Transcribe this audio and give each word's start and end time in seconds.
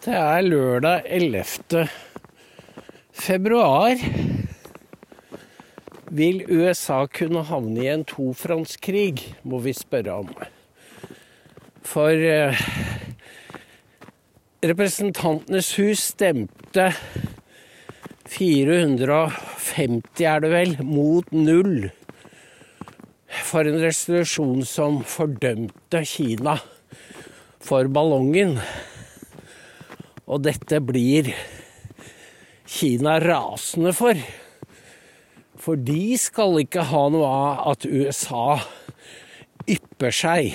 Det 0.00 0.14
er 0.16 0.40
lørdag 0.40 1.02
11. 1.04 1.88
februar. 3.12 4.00
Vil 6.08 6.40
USA 6.48 7.02
kunne 7.04 7.42
havne 7.44 7.82
i 7.82 7.90
en 7.92 8.06
tofrontskrig, 8.08 9.20
må 9.44 9.60
vi 9.60 9.74
spørre 9.76 10.14
om. 10.22 10.32
For 11.84 12.16
eh, 12.16 12.56
Representantenes 14.64 15.74
hus 15.76 16.08
stemte 16.14 16.94
450, 18.24 20.24
er 20.24 20.40
det 20.40 20.56
vel, 20.56 20.76
mot 20.80 21.28
null 21.28 21.90
for 23.28 23.68
en 23.68 23.82
resolusjon 23.84 24.64
som 24.64 25.02
fordømte 25.04 26.06
Kina 26.08 26.56
for 27.60 27.84
ballongen. 27.92 28.56
Og 30.30 30.44
dette 30.46 30.78
blir 30.78 31.32
Kina 32.70 33.16
rasende 33.18 33.90
for. 33.96 34.18
For 35.60 35.74
de 35.76 36.14
skal 36.20 36.60
ikke 36.62 36.86
ha 36.86 37.02
noe 37.10 37.26
av 37.26 37.72
at 37.72 37.86
USA 37.90 38.60
ypper 39.68 40.14
seg. 40.14 40.54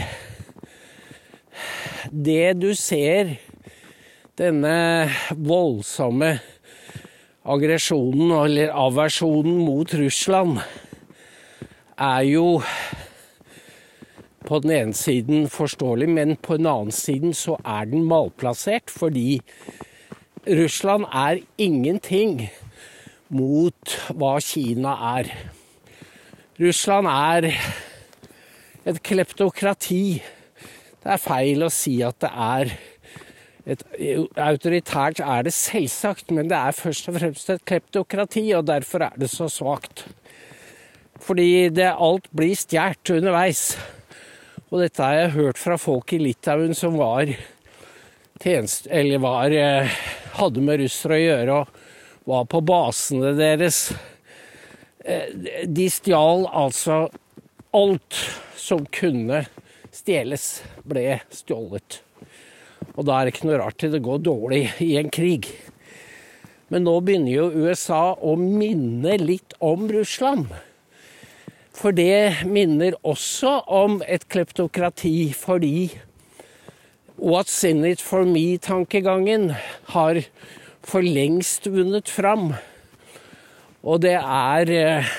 Det 2.10 2.56
du 2.62 2.72
ser, 2.78 3.36
denne 4.40 5.12
voldsomme 5.36 6.38
aggresjonen 7.46 8.32
eller 8.40 8.74
aversjonen 8.74 9.60
mot 9.68 9.92
Russland, 10.00 10.64
er 11.96 12.24
jo 12.28 12.48
på 14.46 14.60
den 14.64 14.72
ene 14.76 14.94
siden 14.98 15.50
forståelig, 15.50 16.10
men 16.10 16.36
på 16.38 16.58
den 16.60 16.70
annen 16.70 16.94
siden 16.94 17.34
så 17.34 17.58
er 17.66 17.90
den 17.90 18.06
malplassert. 18.08 18.94
Fordi 18.94 19.42
Russland 20.46 21.08
er 21.10 21.42
ingenting 21.58 22.48
mot 23.34 23.98
hva 24.14 24.38
Kina 24.44 24.96
er. 25.18 25.32
Russland 26.62 27.10
er 27.10 27.50
et 28.86 29.02
kleptokrati. 29.04 30.22
Det 31.02 31.16
er 31.16 31.22
feil 31.22 31.66
å 31.66 31.72
si 31.74 31.98
at 32.06 32.22
det 32.22 32.32
er 32.32 32.76
et 33.66 33.82
Autoritært 34.38 35.20
er 35.26 35.48
det 35.48 35.54
selvsagt, 35.58 36.30
men 36.30 36.52
det 36.52 36.58
er 36.58 36.76
først 36.78 37.10
og 37.10 37.16
fremst 37.18 37.50
et 37.50 37.64
kleptokrati, 37.66 38.44
og 38.54 38.68
derfor 38.70 39.08
er 39.08 39.18
det 39.18 39.32
så 39.34 39.48
svakt. 39.50 40.06
Fordi 41.26 41.72
det 41.74 41.90
alt 41.90 42.30
blir 42.36 42.54
stjålet 42.54 43.10
underveis. 43.16 43.72
Og 44.72 44.82
dette 44.82 45.04
har 45.04 45.18
jeg 45.20 45.36
hørt 45.36 45.62
fra 45.62 45.78
folk 45.78 46.14
i 46.16 46.22
Litauen 46.22 46.74
som 46.78 46.98
var 46.98 47.30
tjeneste... 48.42 48.90
Eller 48.90 49.22
var 49.24 49.54
eh, 49.54 50.00
Hadde 50.36 50.64
med 50.66 50.82
russere 50.82 51.16
å 51.16 51.22
gjøre 51.22 51.60
og 51.62 51.76
var 52.26 52.48
på 52.52 52.60
basene 52.66 53.36
deres. 53.38 53.86
Eh, 55.06 55.30
de 55.70 55.86
stjal 55.94 56.48
altså 56.50 57.06
alt 57.76 58.18
som 58.60 58.84
kunne 58.90 59.46
stjeles, 59.96 60.64
ble 60.84 61.22
stjålet. 61.32 62.02
Og 62.96 63.06
da 63.08 63.20
er 63.20 63.28
det 63.28 63.36
ikke 63.36 63.50
noe 63.52 63.62
rart 63.62 63.86
det 63.86 64.04
går 64.04 64.26
dårlig 64.26 64.64
i 64.84 64.96
en 65.00 65.14
krig. 65.14 65.48
Men 66.74 66.88
nå 66.88 66.98
begynner 67.06 67.32
jo 67.32 67.68
USA 67.68 68.16
å 68.18 68.34
minne 68.40 69.20
litt 69.22 69.54
om 69.64 69.86
Russland. 69.94 70.50
For 71.76 71.92
det 71.92 72.48
minner 72.48 72.96
også 73.04 73.60
om 73.68 74.00
et 74.08 74.28
kleptokrati, 74.32 75.34
fordi 75.36 75.90
What's 77.16 77.64
in 77.64 77.86
it 77.88 78.02
for 78.04 78.28
me-tankegangen 78.28 79.54
har 79.96 80.20
for 80.84 81.04
lengst 81.04 81.68
vunnet 81.72 82.12
fram. 82.12 82.54
Og 83.84 84.02
det 84.04 84.18
er 84.20 84.72
eh, 84.72 85.14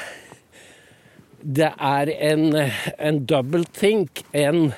Det 1.47 1.71
er 1.79 2.11
en, 2.11 2.57
en 2.99 3.19
double 3.25 3.65
think, 3.73 4.25
en 4.35 4.73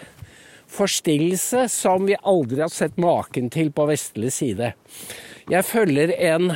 forstillelse 0.69 1.65
som 1.73 2.05
vi 2.07 2.19
aldri 2.23 2.61
har 2.61 2.69
sett 2.69 2.99
maken 3.01 3.49
til 3.51 3.71
på 3.73 3.87
vestlig 3.89 4.33
side. 4.37 4.75
Jeg 5.49 5.65
følger 5.65 6.13
en 6.13 6.53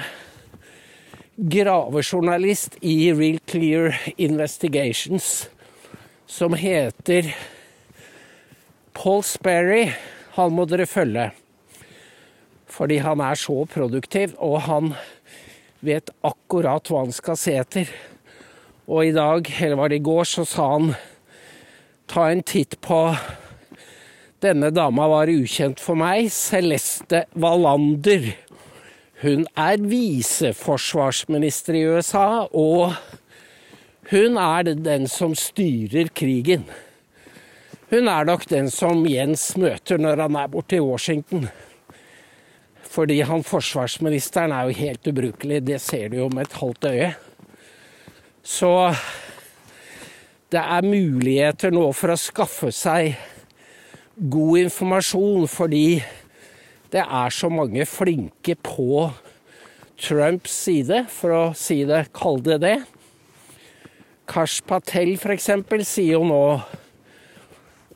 gravejournalist 1.36 2.76
i 2.80 3.12
Real 3.12 3.38
Clear 3.46 3.96
Investigations 4.16 5.48
som 6.26 6.54
heter 6.54 7.36
Paul 8.92 9.22
Sperry. 9.22 9.92
Han 10.36 10.52
må 10.52 10.66
dere 10.68 10.86
følge. 10.86 11.30
Fordi 12.72 12.98
han 13.04 13.20
er 13.20 13.36
så 13.36 13.64
produktiv, 13.68 14.32
og 14.40 14.62
han 14.64 14.94
vet 15.84 16.12
akkurat 16.24 16.88
hva 16.88 17.04
han 17.04 17.12
skal 17.12 17.36
se 17.36 17.56
etter. 17.60 17.90
Og 18.88 19.08
i 19.08 19.14
dag, 19.16 19.48
eller 19.60 19.76
var 19.80 19.92
det 19.92 20.00
i 20.00 20.06
går, 20.06 20.24
så 20.28 20.44
sa 20.48 20.68
han 20.72 20.94
ta 22.08 22.30
en 22.30 22.44
titt 22.44 22.80
på 22.84 23.04
Denne 24.42 24.72
dama 24.74 25.04
var 25.06 25.30
ukjent 25.30 25.78
for 25.78 25.94
meg. 25.94 26.26
Celeste 26.34 27.20
Wallander. 27.38 28.32
Hun 29.22 29.44
er 29.54 29.78
viseforsvarsminister 29.86 31.76
i 31.78 31.84
USA, 31.86 32.42
og 32.50 32.90
hun 34.10 34.34
er 34.40 34.72
den 34.74 35.06
som 35.06 35.36
styrer 35.38 36.08
krigen. 36.10 36.64
Hun 37.92 38.08
er 38.10 38.24
nok 38.26 38.48
den 38.50 38.70
som 38.74 39.04
Jens 39.06 39.52
møter 39.60 40.00
når 40.02 40.24
han 40.24 40.38
er 40.40 40.48
borte 40.50 40.76
i 40.80 40.82
Washington. 40.82 41.46
Fordi 42.82 43.20
han 43.28 43.44
forsvarsministeren 43.46 44.52
er 44.52 44.62
jo 44.66 44.78
helt 44.80 45.06
ubrukelig, 45.06 45.60
det 45.68 45.78
ser 45.80 46.08
du 46.10 46.16
jo 46.24 46.28
med 46.32 46.48
et 46.48 46.58
halvt 46.58 46.84
øye. 46.90 47.12
Så 48.42 48.72
det 50.50 50.60
er 50.60 50.82
muligheter 50.82 51.70
nå 51.70 51.92
for 51.94 52.10
å 52.10 52.18
skaffe 52.18 52.72
seg 52.74 53.14
god 54.18 54.64
informasjon, 54.66 55.46
fordi 55.48 56.02
det 56.92 57.02
er 57.02 57.32
så 57.32 57.48
mange 57.52 57.86
flinke 57.88 58.56
på 58.60 59.08
Trumps 60.02 60.54
side, 60.66 61.04
for 61.12 61.32
å 61.32 61.42
si 61.56 61.82
det, 61.88 62.06
kalle 62.16 62.44
det 62.44 62.58
det. 62.62 62.76
Kash 64.28 64.62
Patel 64.68 65.14
f.eks. 65.16 65.50
sier 65.88 66.14
jo 66.14 66.24
nå 66.28 66.42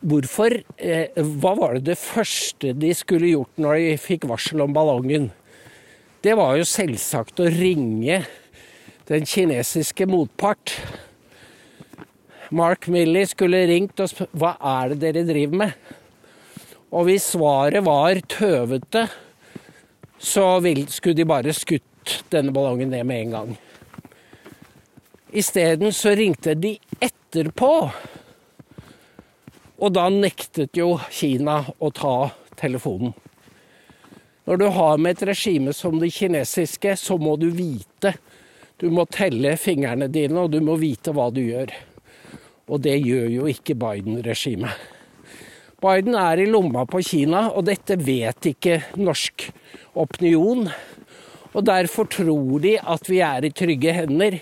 Hvorfor 0.07 0.53
eh, 0.77 1.15
Hva 1.41 1.53
var 1.57 1.77
det 1.77 1.87
det 1.87 1.97
første 1.99 2.75
de 2.77 2.91
skulle 2.95 3.31
gjort 3.31 3.63
når 3.63 3.79
de 3.81 3.95
fikk 4.01 4.27
varsel 4.29 4.61
om 4.63 4.75
ballongen? 4.77 5.31
Det 6.23 6.35
var 6.37 6.59
jo 6.59 6.67
selvsagt 6.69 7.41
å 7.41 7.49
ringe 7.51 8.21
den 9.09 9.27
kinesiske 9.27 10.07
motpart. 10.11 10.75
Mark 12.55 12.89
Milley 12.93 13.27
skulle 13.31 13.65
ringt 13.71 13.99
og 14.03 14.11
spurt 14.11 14.35
hva 14.37 14.57
er 14.77 14.93
det 14.93 15.01
dere 15.07 15.25
driver 15.27 15.63
med? 15.65 15.95
Og 16.95 17.09
hvis 17.09 17.33
svaret 17.35 17.85
var 17.87 18.21
tøvete, 18.31 19.07
så 20.19 20.47
skulle 20.89 21.17
de 21.19 21.27
bare 21.29 21.55
skutt 21.55 22.21
denne 22.31 22.55
ballongen 22.55 22.93
ned 22.95 23.07
med 23.07 23.25
en 23.25 23.35
gang. 23.35 23.57
Isteden 25.37 25.93
så 25.93 26.15
ringte 26.17 26.55
de 26.55 26.77
etterpå. 27.03 27.73
Og 29.77 29.93
da 29.93 30.07
nektet 30.09 30.79
jo 30.79 30.95
Kina 31.13 31.59
å 31.79 31.91
ta 31.93 32.31
telefonen. 32.57 33.13
Når 34.47 34.61
du 34.63 34.67
har 34.71 34.99
med 35.03 35.17
et 35.17 35.27
regime 35.33 35.75
som 35.75 35.99
det 35.99 36.13
kinesiske, 36.15 36.95
så 36.97 37.19
må 37.19 37.35
du 37.37 37.49
vite. 37.51 38.15
Du 38.79 38.87
må 38.95 39.05
telle 39.11 39.57
fingrene 39.59 40.07
dine, 40.07 40.39
og 40.39 40.55
du 40.55 40.61
må 40.63 40.79
vite 40.79 41.11
hva 41.13 41.33
du 41.35 41.43
gjør. 41.43 41.75
Og 42.71 42.81
det 42.87 42.95
gjør 43.03 43.27
jo 43.33 43.49
ikke 43.51 43.75
Biden-regimet. 43.75 44.96
Biden 45.83 46.15
er 46.17 46.41
i 46.41 46.47
lomma 46.49 46.87
på 46.89 47.03
Kina, 47.05 47.51
og 47.53 47.67
dette 47.69 47.99
vet 48.01 48.49
ikke 48.49 48.79
norsk 48.97 49.51
opinion. 49.93 50.71
Og 51.53 51.67
derfor 51.69 52.09
tror 52.09 52.63
de 52.65 52.79
at 52.81 53.11
vi 53.11 53.21
er 53.25 53.45
i 53.45 53.53
trygge 53.53 53.93
hender, 53.93 54.39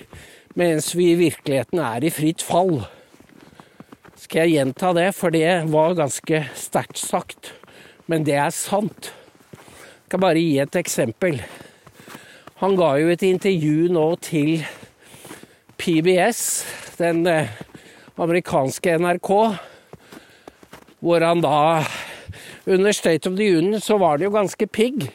mens 0.55 0.93
vi 0.95 1.11
i 1.11 1.19
virkeligheten 1.19 1.83
er 1.83 2.07
i 2.07 2.13
fritt 2.15 2.45
fall. 2.47 2.85
Skal 4.15 4.45
jeg 4.45 4.61
gjenta 4.61 4.95
det, 4.95 5.09
for 5.19 5.35
det 5.35 5.67
var 5.75 5.99
ganske 5.99 6.45
sterkt 6.55 7.03
sagt. 7.03 7.51
Men 8.07 8.23
det 8.23 8.39
er 8.39 8.55
sant. 8.55 9.11
Jeg 9.51 10.07
skal 10.07 10.23
bare 10.23 10.39
gi 10.39 10.59
et 10.63 10.77
eksempel. 10.79 11.43
Han 12.63 12.79
ga 12.79 12.95
jo 13.01 13.11
et 13.11 13.27
intervju 13.27 13.91
nå 13.91 14.07
til 14.23 14.63
PBS, 15.83 16.43
den 17.01 17.27
eh, 17.27 17.51
amerikanske 18.23 18.95
NRK 19.03 19.31
hvor 21.05 21.21
han 21.21 21.45
da 21.45 21.85
Under 22.65 22.93
State 22.97 23.29
of 23.29 23.37
the 23.37 23.51
Union 23.59 23.81
så 23.81 23.99
var 24.01 24.17
det 24.19 24.25
jo 24.25 24.33
ganske 24.33 24.67
pigg. 24.67 25.11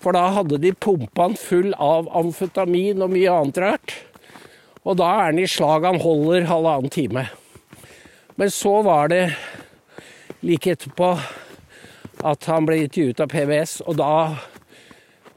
For 0.00 0.16
da 0.16 0.30
hadde 0.32 0.60
de 0.62 0.72
pumpa 0.72 1.26
han 1.26 1.36
full 1.36 1.74
av 1.82 2.08
amfetamin 2.16 3.04
og 3.04 3.12
mye 3.12 3.32
annet 3.32 3.60
rart. 3.60 3.96
Og 4.86 4.96
da 5.00 5.10
er 5.12 5.30
han 5.30 5.40
i 5.42 5.48
slag. 5.50 5.84
Han 5.84 6.00
holder 6.00 6.48
halvannen 6.48 6.92
time. 6.92 7.26
Men 8.36 8.52
så 8.52 8.78
var 8.86 9.12
det 9.12 9.22
like 10.44 10.72
etterpå 10.72 11.10
at 12.24 12.48
han 12.48 12.68
ble 12.68 12.82
intervjuet 12.84 13.20
av 13.20 13.32
PBS, 13.32 13.80
og 13.84 13.98
da 14.00 14.12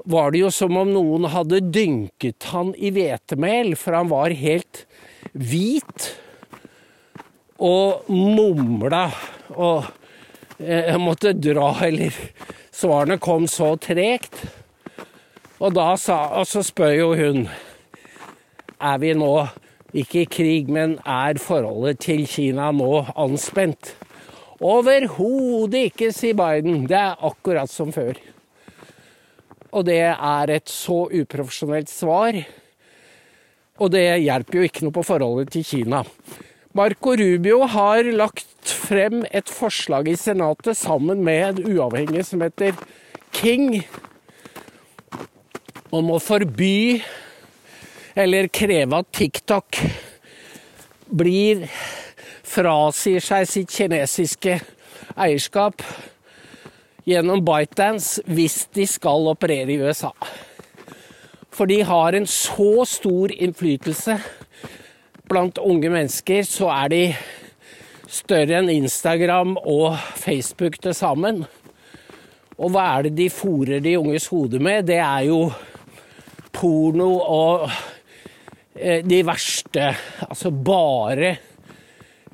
var 0.09 0.31
det 0.31 0.43
jo 0.45 0.51
som 0.53 0.77
om 0.79 0.91
noen 0.93 1.27
hadde 1.31 1.59
dynket 1.75 2.47
han 2.53 2.71
i 2.79 2.91
hvetemel, 2.95 3.73
for 3.79 3.97
han 3.97 4.11
var 4.11 4.35
helt 4.35 4.85
hvit 5.33 6.07
og 7.59 8.07
mumla. 8.07 9.09
Og 9.55 9.87
jeg 10.59 10.99
måtte 11.01 11.33
dra, 11.33 11.71
eller 11.87 12.15
svarene 12.75 13.19
kom 13.21 13.47
så 13.47 13.73
tregt. 13.81 14.35
Og 15.59 15.73
da 15.75 15.93
sa, 15.99 16.19
og 16.39 16.47
så 16.47 16.63
spør 16.63 16.93
jo 16.95 17.09
hun 17.19 17.47
er 18.79 18.99
vi 19.01 19.11
nå 19.17 19.33
ikke 19.91 20.21
i 20.21 20.29
krig, 20.31 20.69
men 20.71 20.97
er 21.03 21.39
forholdet 21.41 21.99
til 22.05 22.23
Kina 22.29 22.69
nå 22.71 23.01
anspent? 23.19 23.95
Overhodet 24.59 25.89
ikke, 25.89 26.11
sier 26.15 26.37
Biden. 26.37 26.85
Det 26.87 26.97
er 26.99 27.19
akkurat 27.27 27.71
som 27.71 27.91
før. 27.95 28.17
Og 29.71 29.85
det 29.87 30.01
er 30.11 30.51
et 30.51 30.71
så 30.71 31.05
uprofesjonelt 31.07 31.91
svar. 31.91 32.39
Og 33.79 33.91
det 33.93 34.03
hjelper 34.23 34.59
jo 34.59 34.67
ikke 34.67 34.85
noe 34.85 34.95
på 34.95 35.05
forholdet 35.07 35.53
til 35.55 35.67
Kina. 35.67 36.03
Marco 36.77 37.15
Rubio 37.17 37.63
har 37.65 38.05
lagt 38.13 38.69
frem 38.69 39.23
et 39.33 39.49
forslag 39.49 40.05
i 40.11 40.13
Senatet 40.13 40.77
sammen 40.77 41.23
med 41.25 41.63
en 41.63 41.71
uavhengig 41.71 42.21
som 42.27 42.43
heter 42.45 42.75
King, 43.33 43.79
om 45.89 46.11
å 46.13 46.19
forby 46.21 47.01
eller 48.13 48.51
kreve 48.53 48.99
at 49.01 49.09
TikTok 49.17 49.79
blir 51.09 51.65
frasier 52.45 53.25
seg 53.25 53.49
sitt 53.49 53.73
kinesiske 53.73 54.59
eierskap 55.17 55.81
gjennom 57.09 57.41
ByteDance 57.49 58.21
hvis 58.29 58.67
de 58.77 58.85
skal 58.85 59.25
operere 59.33 59.73
i 59.73 59.79
USA. 59.81 60.13
For 61.49 61.65
de 61.65 61.81
har 61.81 62.13
en 62.13 62.29
så 62.29 62.85
stor 62.85 63.33
innflytelse 63.33 64.19
blant 65.29 65.59
unge 65.61 65.91
mennesker, 65.93 66.43
så 66.47 66.69
er 66.73 66.91
de 66.93 67.03
større 68.09 68.59
enn 68.59 68.71
Instagram 68.73 69.55
og 69.61 69.97
Facebook 70.17 70.79
til 70.81 70.95
sammen. 70.97 71.43
Og 72.59 72.73
hva 72.73 72.85
er 72.97 73.07
det 73.07 73.15
de 73.19 73.29
fòrer 73.31 73.83
de 73.83 73.95
unges 73.99 74.27
hode 74.33 74.59
med? 74.59 74.87
Det 74.89 74.97
er 74.99 75.27
jo 75.29 75.43
porno 76.55 77.11
og 77.21 77.69
eh, 78.75 79.05
de 79.05 79.21
verste 79.23 79.93
Altså 80.25 80.51
bare 80.51 81.35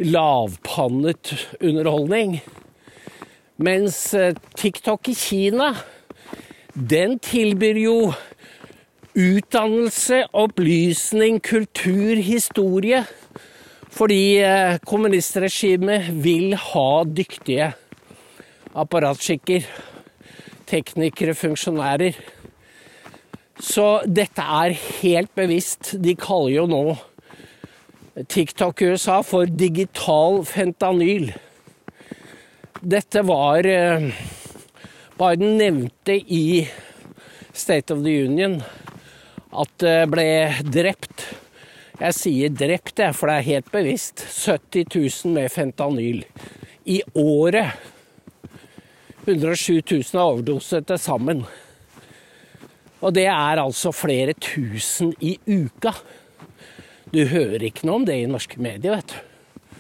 lavpannet 0.01 1.33
underholdning. 1.61 2.39
Mens 3.63 3.99
eh, 4.17 4.33
TikTok 4.57 5.11
i 5.11 5.15
Kina, 5.15 5.69
den 6.75 7.19
tilbyr 7.23 7.77
jo 7.79 7.99
utdannelse, 9.15 10.25
opplysning, 10.35 11.39
kultur, 11.39 12.15
historie. 12.19 13.05
Fordi 13.95 14.37
eh, 14.43 14.77
kommunistregimet 14.83 16.09
vil 16.23 16.55
ha 16.59 16.89
dyktige 17.07 17.71
apparatskikker, 18.75 19.63
teknikere, 20.67 21.35
funksjonærer. 21.37 22.17
Så 23.63 24.01
dette 24.03 24.43
er 24.43 24.75
helt 24.99 25.31
bevisst. 25.35 25.93
De 26.03 26.17
kaller 26.19 26.57
jo 26.57 26.65
nå 26.67 26.83
TikTok 28.27 28.83
USA 28.83 29.21
for 29.23 29.47
digital 29.47 30.41
fentanyl. 30.47 31.29
Dette 32.83 33.23
var 33.27 33.63
eh, 33.63 34.11
Biden 35.15 35.55
nevnte 35.55 36.19
i 36.19 36.67
State 37.55 37.95
of 37.95 38.03
the 38.03 38.11
Union 38.27 38.59
at 39.55 39.73
det 39.81 39.97
ble 40.11 40.27
drept 40.67 41.25
Jeg 41.95 42.15
sier 42.17 42.51
drept, 42.51 42.99
jeg, 42.99 43.15
for 43.15 43.31
det 43.31 43.35
er 43.39 43.45
helt 43.47 43.69
bevisst. 43.71 44.25
70 44.43 44.89
000 45.23 45.35
med 45.37 45.51
fentanyl 45.53 46.25
i 46.91 46.97
året. 47.15 47.71
107 49.23 49.79
000 49.79 50.03
har 50.19 50.33
overdoset 50.33 50.89
til 50.89 50.99
sammen. 50.99 51.45
Og 52.99 53.15
det 53.15 53.29
er 53.31 53.61
altså 53.63 53.93
flere 53.95 54.35
tusen 54.35 55.13
i 55.23 55.37
uka. 55.47 55.95
Du 57.15 57.23
hører 57.31 57.63
ikke 57.63 57.87
noe 57.87 58.01
om 58.01 58.09
det 58.09 58.19
i 58.19 58.27
norske 58.27 58.59
medier, 58.59 58.99
vet 58.99 59.15
du. 59.15 59.71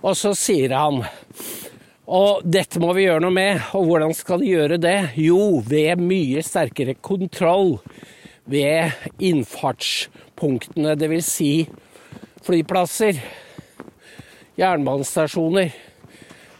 Og 0.00 0.12
så 0.16 0.34
sier 0.36 0.76
han 0.76 1.02
og 2.10 2.42
dette 2.42 2.80
må 2.82 2.90
vi 2.96 3.04
gjøre 3.04 3.22
noe 3.22 3.34
med. 3.34 3.60
Og 3.78 3.86
hvordan 3.86 4.12
skal 4.18 4.42
de 4.42 4.50
gjøre 4.50 4.80
det? 4.82 5.12
Jo, 5.22 5.60
ved 5.62 6.00
mye 6.02 6.42
sterkere 6.42 6.96
kontroll 6.98 7.76
ved 8.50 8.90
innfartspunktene, 9.22 10.96
dvs. 10.98 11.30
Si 11.30 11.52
flyplasser, 12.44 13.20
jernbanestasjoner. 14.58 15.72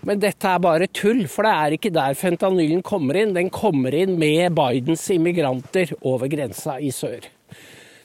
Men 0.06 0.20
dette 0.22 0.48
er 0.48 0.62
bare 0.64 0.88
tull, 0.96 1.26
for 1.28 1.44
det 1.44 1.52
er 1.52 1.76
ikke 1.76 1.92
der 1.92 2.16
fentanylen 2.16 2.80
kommer 2.86 3.18
inn. 3.20 3.34
Den 3.36 3.50
kommer 3.52 3.94
inn 3.96 4.16
med 4.20 4.54
Bidens 4.56 5.04
immigranter 5.12 5.92
over 6.00 6.30
grensa 6.32 6.78
i 6.80 6.92
sør. 6.94 7.26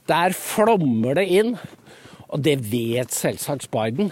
Der 0.09 0.35
flommer 0.35 1.15
det 1.17 1.29
inn, 1.33 1.55
og 2.27 2.43
det 2.43 2.59
vet 2.67 3.15
selvsagt 3.15 3.71
Biden. 3.73 4.11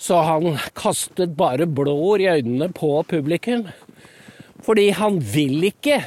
Så 0.00 0.20
han 0.24 0.54
kastet 0.78 1.34
bare 1.36 1.66
blår 1.66 2.22
i 2.22 2.30
øynene 2.38 2.70
på 2.72 3.02
publikum. 3.10 3.66
Fordi 4.64 4.90
han 4.96 5.18
vil 5.34 5.66
ikke 5.72 5.98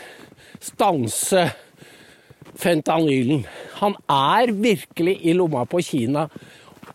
stanse 0.64 1.50
fentanylen. 2.64 3.44
Han 3.82 3.98
er 4.10 4.54
virkelig 4.56 5.18
i 5.22 5.36
lomma 5.36 5.66
på 5.70 5.82
Kina 5.84 6.28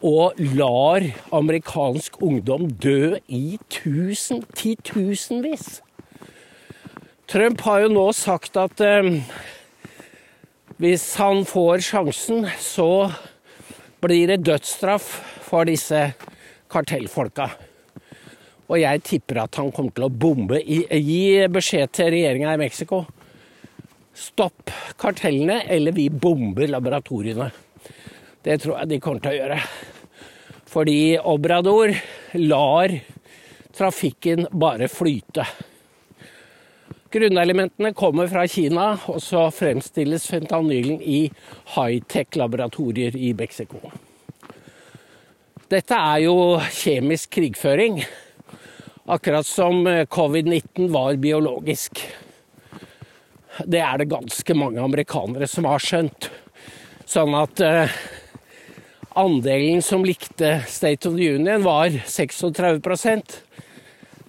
og 0.04 0.38
lar 0.54 1.02
amerikansk 1.34 2.20
ungdom 2.22 2.68
dø 2.70 3.18
i 3.26 3.58
tusen, 3.72 4.44
titusenvis. 4.54 5.80
Trump 7.28 7.60
har 7.66 7.82
jo 7.84 7.92
nå 7.92 8.06
sagt 8.16 8.56
at 8.56 8.80
eh, 8.80 9.10
hvis 10.78 11.10
han 11.18 11.42
får 11.44 11.82
sjansen, 11.84 12.46
så 12.62 13.10
blir 14.00 14.30
det 14.30 14.44
dødsstraff 14.46 15.10
for 15.48 15.66
disse 15.68 16.12
kartellfolka. 16.70 17.50
Og 18.68 18.78
jeg 18.80 19.02
tipper 19.04 19.42
at 19.42 19.58
han 19.58 19.72
kommer 19.74 19.96
til 19.96 20.06
å 20.06 20.12
bombe. 20.12 20.60
Gi 20.62 21.48
beskjed 21.50 21.92
til 21.96 22.12
regjeringa 22.14 22.54
i 22.54 22.60
Mexico. 22.60 23.02
Stopp 24.18 24.70
kartellene, 24.98 25.60
eller 25.70 25.94
vi 25.94 26.08
bomber 26.10 26.66
laboratoriene. 26.66 27.50
Det 28.42 28.58
tror 28.58 28.80
jeg 28.80 28.90
de 28.90 29.00
kommer 29.02 29.22
til 29.22 29.36
å 29.36 29.38
gjøre. 29.38 29.60
Fordi 30.68 30.98
Obrador 31.22 31.94
lar 32.34 32.92
trafikken 33.78 34.48
bare 34.50 34.90
flyte. 34.90 35.46
Grunnelementene 37.14 37.94
kommer 37.96 38.28
fra 38.28 38.42
Kina, 38.50 38.90
og 39.08 39.22
så 39.24 39.46
fremstilles 39.54 40.26
fentanylen 40.28 40.98
i 41.00 41.22
high-tech-laboratorier 41.76 43.16
i 43.16 43.32
Mexico. 43.38 43.80
Dette 45.72 45.96
er 45.96 46.24
jo 46.26 46.36
kjemisk 46.74 47.38
krigføring, 47.38 48.02
akkurat 49.08 49.46
som 49.46 49.86
covid-19 50.10 50.90
var 50.92 51.16
biologisk. 51.22 52.02
Det 53.66 53.80
er 53.82 53.98
det 53.98 54.10
ganske 54.12 54.54
mange 54.54 54.82
amerikanere 54.82 55.48
som 55.50 55.66
har 55.66 55.82
skjønt. 55.82 56.30
Sånn 57.08 57.34
at 57.38 57.60
eh, 57.64 57.98
andelen 59.18 59.82
som 59.82 60.04
likte 60.06 60.60
State 60.68 61.08
of 61.08 61.16
the 61.18 61.34
Union, 61.34 61.64
var 61.66 61.90
36% 62.04 63.40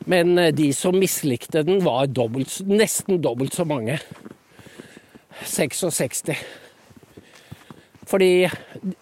men 0.09 0.37
eh, 0.37 0.53
de 0.55 0.71
som 0.73 0.97
mislikte 0.97 1.63
den, 1.65 1.83
var 1.85 2.09
dobbelt, 2.09 2.59
nesten 2.65 3.21
dobbelt 3.21 3.53
så 3.53 3.65
mange. 3.67 3.99
66. 5.45 6.33
Fordi 8.09 8.49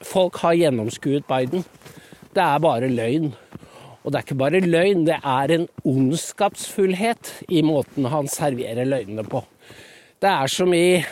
folk 0.03 0.41
har 0.43 0.57
gjennomskuet 0.59 1.27
Biden. 1.29 1.63
Det 2.35 2.43
er 2.43 2.63
bare 2.63 2.89
løgn. 2.91 3.31
Og 4.03 4.11
det 4.11 4.19
er 4.19 4.25
ikke 4.25 4.39
bare 4.39 4.63
løgn, 4.63 5.05
det 5.07 5.17
er 5.19 5.51
en 5.51 5.65
ondskapsfullhet 5.87 7.31
i 7.51 7.63
måten 7.65 8.07
han 8.11 8.29
serverer 8.31 8.87
løgnene 8.87 9.25
på. 9.27 9.41
Det 10.17 10.29
er 10.29 10.49
som 10.49 10.73
i 10.73 11.05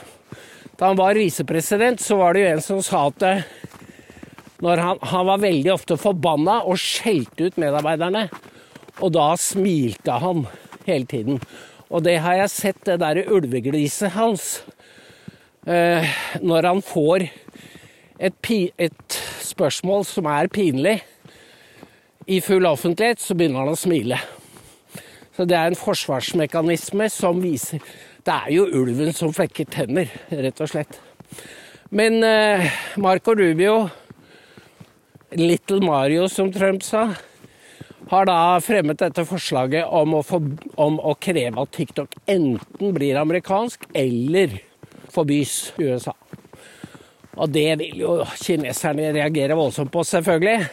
Da 0.75 0.89
han 0.89 0.97
var 0.97 1.15
visepresident, 1.15 2.01
så 2.01 2.17
var 2.19 2.33
det 2.33 2.41
jo 2.41 2.47
en 2.51 2.61
som 2.63 2.79
sa 2.83 3.05
at 3.07 3.23
eh, 3.23 3.43
når 4.65 4.81
han, 4.81 4.97
han 5.07 5.27
var 5.29 5.43
veldig 5.43 5.71
ofte 5.71 5.95
forbanna 5.99 6.57
og 6.67 6.79
skjelte 6.81 7.47
ut 7.47 7.59
medarbeiderne. 7.61 8.25
Og 8.99 9.13
da 9.15 9.29
smilte 9.39 10.17
han 10.19 10.43
hele 10.83 11.07
tiden. 11.07 11.39
Og 11.87 12.03
det 12.03 12.17
har 12.23 12.41
jeg 12.41 12.51
sett, 12.51 12.81
det 12.87 12.97
derre 12.99 13.23
ulvegliset 13.31 14.15
hans. 14.17 14.65
Eh, 15.63 16.03
når 16.43 16.67
han 16.67 16.81
får 16.83 17.27
et, 18.19 18.51
et, 18.75 19.21
spørsmål 19.45 20.03
som 20.09 20.27
er 20.27 20.51
pinlig 20.51 20.97
i 22.27 22.41
full 22.43 22.67
offentlighet, 22.67 23.21
så 23.23 23.37
begynner 23.37 23.63
han 23.63 23.77
å 23.77 23.79
smile. 23.79 24.19
Så 25.37 25.47
det 25.47 25.55
er 25.55 25.71
en 25.71 25.79
forsvarsmekanisme 25.79 27.07
som 27.13 27.39
viser 27.43 27.79
Det 28.25 28.33
er 28.33 28.53
jo 28.55 28.63
ulven 28.73 29.13
som 29.13 29.33
flekker 29.33 29.67
tenner, 29.69 30.09
rett 30.33 30.61
og 30.63 30.69
slett. 30.71 30.97
Men 31.93 32.23
eh, 32.25 32.65
Marco 32.97 33.35
Rubio, 33.37 33.83
Little 35.37 35.77
Mario 35.85 36.25
som 36.31 36.49
Trump 36.53 36.81
sa, 36.81 37.11
har 38.09 38.25
da 38.25 38.37
fremmet 38.65 38.97
dette 38.97 39.27
forslaget 39.29 39.85
om 39.85 40.17
å, 40.17 40.23
for, 40.25 40.41
om 40.81 40.97
å 40.97 41.13
kreve 41.21 41.61
at 41.61 41.73
TikTok 41.77 42.17
enten 42.25 42.97
blir 42.97 43.21
amerikansk 43.21 43.85
eller 43.93 44.57
forbys 45.13 45.75
USA. 45.77 46.15
Og 47.35 47.53
det 47.53 47.67
vil 47.81 48.01
jo 48.07 48.19
kineserne 48.41 49.11
reagere 49.13 49.57
voldsomt 49.59 49.93
på, 49.93 50.01
selvfølgelig. 50.01 50.65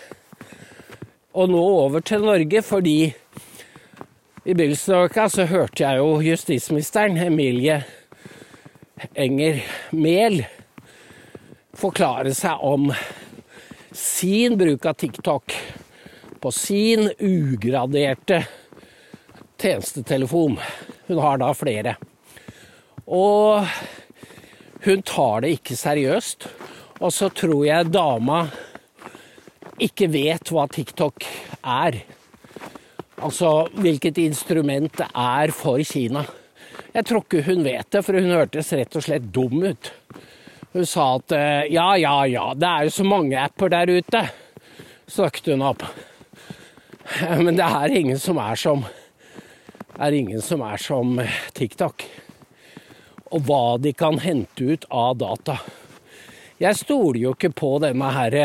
Og 1.37 1.53
nå 1.53 1.61
over 1.85 2.01
til 2.01 2.25
Norge, 2.25 2.65
fordi 2.65 3.13
i 4.45 4.55
begynnelsen 4.55 4.95
av 4.95 5.05
uka 5.05 5.29
så 5.31 5.45
hørte 5.47 5.85
jeg 5.85 5.99
jo 6.01 6.17
justisministeren, 6.27 7.19
Emilie 7.19 7.83
Enger 9.15 9.61
Mehl, 9.95 10.41
forklare 11.79 12.35
seg 12.35 12.63
om 12.67 12.89
sin 13.95 14.57
bruk 14.59 14.87
av 14.87 14.97
TikTok 14.99 15.55
på 16.43 16.53
sin 16.55 17.07
ugraderte 17.23 18.41
tjenestetelefon. 19.63 20.59
Hun 21.07 21.21
har 21.23 21.39
da 21.39 21.53
flere. 21.55 21.95
Og 23.07 23.63
hun 24.83 25.05
tar 25.07 25.45
det 25.45 25.53
ikke 25.59 25.79
seriøst. 25.79 26.49
Og 26.99 27.15
så 27.15 27.31
tror 27.31 27.63
jeg 27.67 27.93
dama 27.95 28.43
ikke 29.83 30.11
vet 30.11 30.51
hva 30.51 30.67
TikTok 30.71 31.27
er. 31.63 32.03
Altså 33.23 33.51
hvilket 33.79 34.19
instrument 34.19 34.97
det 34.99 35.07
er 35.15 35.53
for 35.55 35.83
Kina. 35.87 36.25
Jeg 36.93 37.07
tror 37.09 37.23
ikke 37.23 37.45
hun 37.47 37.63
vet 37.65 37.91
det, 37.95 38.03
for 38.05 38.19
hun 38.19 38.33
hørtes 38.35 38.73
rett 38.75 38.97
og 38.99 39.05
slett 39.05 39.29
dum 39.35 39.63
ut. 39.63 39.93
Hun 40.73 40.89
sa 40.89 41.05
at 41.19 41.35
eh, 41.37 41.69
ja, 41.73 41.93
ja, 42.01 42.17
ja, 42.27 42.47
det 42.57 42.69
er 42.69 42.89
jo 42.89 42.95
så 42.97 43.07
mange 43.07 43.39
apper 43.39 43.71
der 43.73 43.93
ute, 43.93 44.25
snakket 45.07 45.53
hun 45.53 45.65
opp. 45.69 45.85
Men 47.45 47.61
det 47.61 47.69
er 47.69 47.97
ingen 48.01 48.19
som 48.21 48.41
er 48.43 48.59
som, 48.59 48.85
er 49.99 50.17
ingen 50.17 50.43
som, 50.43 50.65
er 50.65 50.81
som 50.81 51.21
TikTok 51.55 52.07
og 53.33 53.47
hva 53.49 53.79
de 53.81 53.95
kan 53.97 54.19
hente 54.21 54.75
ut 54.75 54.85
av 54.93 55.17
data. 55.21 55.57
Jeg 56.61 56.77
stoler 56.79 57.21
jo 57.23 57.33
ikke 57.33 57.53
på 57.57 57.71
denne 57.83 58.11
her 58.13 58.37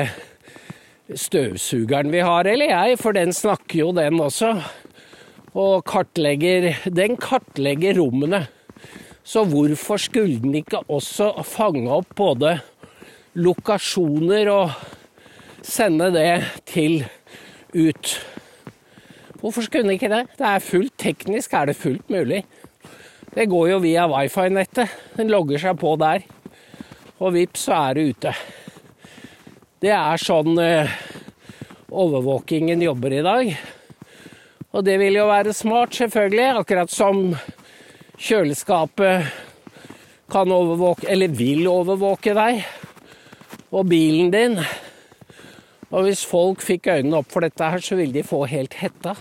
støvsugeren 1.16 2.12
vi 2.12 2.20
har, 2.26 2.48
eller 2.48 2.72
jeg, 2.72 3.00
for 3.00 3.16
den 3.16 3.32
snakker 3.36 3.80
jo 3.80 3.92
den 3.96 4.20
også. 4.20 4.54
Og 5.58 5.86
kartlegger 5.88 6.74
Den 6.94 7.18
kartlegger 7.18 7.98
rommene. 8.02 8.48
Så 9.24 9.44
hvorfor 9.44 9.98
skulle 10.00 10.40
den 10.40 10.56
ikke 10.56 10.84
også 10.88 11.34
fange 11.44 11.90
opp 11.92 12.14
både 12.16 12.60
lokasjoner 13.36 14.52
og 14.52 14.72
sende 15.62 16.12
det 16.16 16.44
til 16.66 17.02
ut? 17.76 18.14
Hvorfor 19.42 19.62
skulle 19.62 19.84
den 19.84 19.98
ikke 19.98 20.12
det? 20.12 20.24
Det 20.38 20.48
er 20.48 20.64
fullt 20.64 20.96
teknisk, 20.98 21.54
er 21.54 21.66
det 21.66 21.76
fullt 21.76 22.10
mulig. 22.10 22.46
Det 23.36 23.50
går 23.50 23.68
jo 23.70 23.82
via 23.84 24.08
wifi-nettet. 24.10 24.96
Den 25.18 25.30
logger 25.30 25.60
seg 25.62 25.78
på 25.78 25.96
der. 26.00 26.24
Og 27.20 27.36
vips, 27.36 27.68
så 27.68 27.76
er 27.90 27.98
det 27.98 28.08
ute. 28.16 28.34
Det 29.78 29.92
er 29.94 30.18
sånn 30.18 30.56
eh, 30.58 30.90
overvåkingen 31.94 32.82
jobber 32.82 33.14
i 33.14 33.22
dag. 33.22 33.52
Og 34.74 34.82
det 34.88 34.96
vil 34.98 35.20
jo 35.20 35.28
være 35.30 35.54
smart, 35.54 35.94
selvfølgelig. 35.94 36.48
Akkurat 36.64 36.90
som 36.90 37.30
kjøleskapet 38.18 39.30
kan 40.34 40.50
overvåke, 40.50 41.06
eller 41.14 41.30
vil 41.30 41.70
overvåke 41.70 42.34
deg. 42.34 42.66
Og 43.70 43.86
bilen 43.94 44.34
din. 44.34 44.58
Og 45.94 46.10
hvis 46.10 46.26
folk 46.26 46.66
fikk 46.66 46.90
øynene 46.96 47.22
opp 47.22 47.30
for 47.30 47.46
dette 47.46 47.70
her, 47.70 47.78
så 47.78 48.02
ville 48.02 48.18
de 48.18 48.26
få 48.26 48.48
helt 48.50 48.82
hetta. 48.82 49.14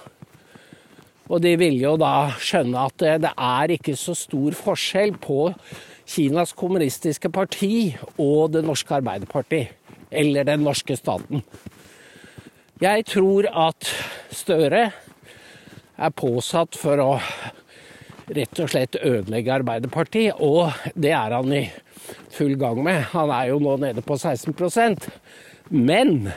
Og 1.28 1.44
de 1.44 1.52
ville 1.60 1.84
jo 1.84 1.98
da 2.00 2.30
skjønne 2.40 2.88
at 2.88 2.96
det, 3.04 3.18
det 3.28 3.36
er 3.36 3.76
ikke 3.76 4.00
så 4.00 4.16
stor 4.16 4.56
forskjell 4.56 5.18
på 5.20 5.50
Kinas 6.08 6.56
kommunistiske 6.56 7.28
parti 7.28 7.90
og 8.16 8.56
det 8.56 8.64
norske 8.64 9.02
Arbeiderparti. 9.02 9.66
Eller 10.10 10.44
den 10.44 10.64
norske 10.64 10.96
staten. 10.96 11.42
Jeg 12.80 13.06
tror 13.08 13.48
at 13.48 13.88
Støre 14.36 14.82
er 15.96 16.12
påsatt 16.12 16.76
for 16.76 17.00
å 17.00 17.12
rett 18.36 18.60
og 18.60 18.70
slett 18.70 18.98
ødelegge 19.00 19.54
Arbeiderpartiet, 19.54 20.40
og 20.42 20.75
det 20.98 21.12
er 21.14 21.34
han 21.36 21.52
i 21.54 21.64
full 22.34 22.56
gang 22.60 22.82
med. 22.84 23.00
Han 23.14 23.32
er 23.32 23.52
jo 23.52 23.60
nå 23.62 23.76
nede 23.80 24.04
på 24.04 24.18
16% 24.18 25.08
Men, 25.70 26.28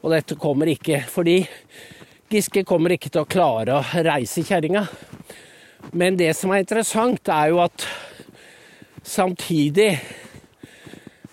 og 0.00 0.12
dette 0.14 0.38
kommer 0.40 0.70
ikke 0.72 1.02
fordi 1.10 1.42
Giske 2.28 2.60
kommer 2.68 2.92
ikke 2.92 3.08
til 3.08 3.22
å 3.24 3.28
klare 3.28 3.78
å 3.78 4.02
reise 4.04 4.42
kjerringa. 4.44 4.82
Men 5.96 6.18
det 6.20 6.34
som 6.36 6.52
er 6.52 6.60
interessant, 6.60 7.30
er 7.32 7.54
jo 7.54 7.62
at 7.64 7.86
samtidig 9.00 9.94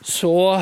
så 0.05 0.61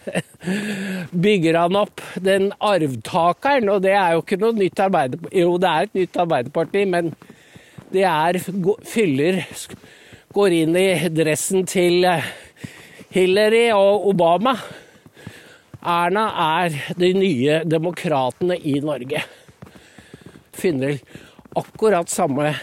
bygger 1.24 1.58
han 1.58 1.78
opp 1.80 2.02
den 2.22 2.50
arvtakeren, 2.62 3.70
og 3.72 3.82
det 3.84 3.96
er 3.98 4.14
jo 4.14 4.22
ikke 4.22 4.38
noe 4.42 4.56
nytt 4.56 4.82
Arbeiderparti 4.84 5.42
Jo, 5.42 5.56
det 5.60 5.72
er 5.72 5.88
et 5.88 5.98
nytt 5.98 6.20
Arbeiderparti, 6.24 6.84
men 6.94 7.10
det 7.92 8.06
er 8.08 8.38
fyller 8.88 9.42
Går 10.32 10.54
inn 10.62 10.78
i 10.80 10.86
dressen 11.12 11.66
til 11.68 12.06
Hillary 13.12 13.66
og 13.76 14.06
Obama. 14.14 14.54
Erna 15.82 16.22
er 16.62 16.78
de 16.96 17.10
nye 17.18 17.58
demokratene 17.68 18.56
i 18.56 18.78
Norge 18.80 19.20
finner 20.62 20.98
akkurat 21.58 22.10
samme 22.10 22.54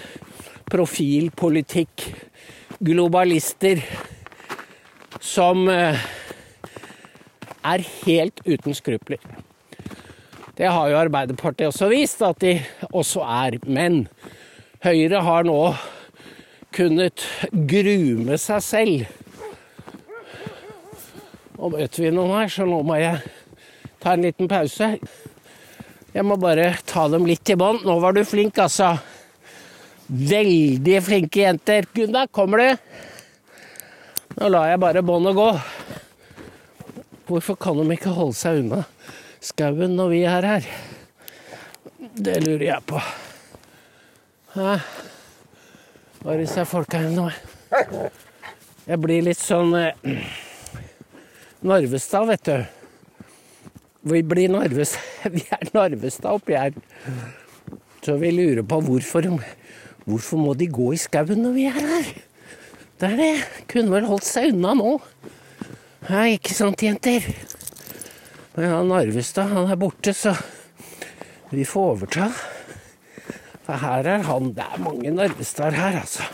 profil, 0.69 1.29
politikk, 1.35 2.05
globalister, 2.79 3.81
som 5.19 5.67
eh, 5.69 5.99
er 7.63 7.85
helt 8.05 8.41
uten 8.47 8.75
skrupler. 8.75 9.19
Det 10.59 10.67
har 10.67 10.89
jo 10.91 10.99
Arbeiderpartiet 10.99 11.69
også 11.69 11.87
vist 11.91 12.21
at 12.25 12.41
de 12.43 12.57
også 12.91 13.23
er. 13.23 13.59
Men 13.63 14.07
Høyre 14.83 15.21
har 15.23 15.47
nå 15.47 15.59
kunnet 16.75 17.23
grume 17.51 18.37
seg 18.39 18.63
selv. 18.63 19.15
Nå 21.59 21.71
møter 21.73 22.05
vi 22.05 22.11
noen 22.15 22.35
her, 22.37 22.51
så 22.51 22.67
nå 22.67 22.79
må 22.87 22.95
jeg 22.99 23.19
ta 23.99 24.15
en 24.15 24.23
liten 24.23 24.47
pause. 24.51 24.93
Jeg 26.13 26.25
må 26.25 26.39
bare 26.39 26.73
ta 26.87 27.07
dem 27.11 27.27
litt 27.27 27.51
i 27.51 27.57
bånd. 27.59 27.83
Nå 27.87 27.97
var 27.99 28.15
du 28.15 28.23
flink, 28.27 28.59
altså. 28.59 28.93
Veldig 30.09 31.01
flinke 31.05 31.43
jenter. 31.43 31.87
Gunda, 31.95 32.25
kommer 32.31 32.63
du? 32.63 32.85
Nå 34.37 34.49
lar 34.53 34.69
jeg 34.69 34.81
bare 34.81 35.01
båndet 35.05 35.35
gå. 35.37 35.47
Hvorfor 37.29 37.57
kan 37.61 37.77
de 37.79 37.85
ikke 37.95 38.13
holde 38.13 38.37
seg 38.37 38.61
unna 38.63 38.83
skauen 39.43 39.95
når 39.97 40.11
vi 40.13 40.21
er 40.27 40.47
her? 40.49 40.67
Det 42.19 42.35
lurer 42.43 42.65
jeg 42.67 42.85
på. 42.89 43.01
Hæ? 44.55 44.79
Hva 46.19 46.33
er 46.33 46.41
disse 46.43 46.65
folka 46.67 46.99
her 46.99 47.13
nå? 47.15 47.29
Jeg 48.89 49.01
blir 49.01 49.23
litt 49.23 49.39
sånn 49.39 49.75
eh, 49.77 50.23
Narvestad, 51.61 52.25
vet 52.29 52.49
du. 52.49 52.57
Vi 54.13 54.23
blir 54.25 54.51
Narvestad. 54.51 55.05
Vi 55.35 55.45
er 55.53 55.69
Narvestad 55.75 56.39
oppi 56.39 56.57
her. 56.57 56.75
Så 58.05 58.15
vi 58.17 58.31
lurer 58.31 58.63
på 58.63 58.79
hvorfor 58.85 59.27
Hvorfor 60.09 60.39
må 60.41 60.53
de 60.57 60.65
gå 60.71 60.93
i 60.95 60.97
skauen 60.97 61.43
når 61.43 61.51
vi 61.53 61.65
er 61.69 61.75
her? 61.75 62.07
Det 62.99 63.07
er 63.07 63.15
det. 63.15 63.33
Kunne 63.71 63.93
vel 63.93 64.07
holdt 64.09 64.27
seg 64.27 64.51
unna 64.51 64.73
nå. 64.75 64.97
Ja, 66.09 66.25
ikke 66.27 66.51
sant, 66.55 66.81
jenter? 66.83 67.23
Men 68.57 68.73
han 68.73 68.89
Narvestad, 68.91 69.53
han 69.53 69.71
er 69.71 69.79
borte, 69.79 70.11
så 70.11 70.33
vi 71.53 71.63
får 71.63 71.93
overta. 71.93 72.27
For 73.63 73.79
her 73.79 74.07
er 74.17 74.25
han 74.27 74.51
Det 74.57 74.65
er 74.65 74.83
mange 74.83 75.13
Narvestad 75.15 75.77
her, 75.79 76.01
altså. 76.01 76.27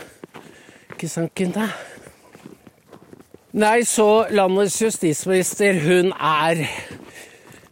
Ikke 0.90 1.08
sant, 1.12 1.34
Kunde? 1.38 1.68
Nei, 3.56 3.84
så 3.88 4.26
landets 4.34 4.80
justisminister, 4.82 5.78
hun 5.86 6.10
er 6.18 6.66